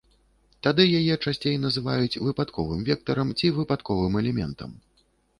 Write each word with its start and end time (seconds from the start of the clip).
Тады 0.67 0.83
яе 0.99 1.15
часцей 1.25 1.57
называюць 1.65 2.21
выпадковым 2.27 2.81
вектарам 2.87 3.33
ці 3.39 3.51
выпадковым 3.59 4.17
элементам. 4.23 4.71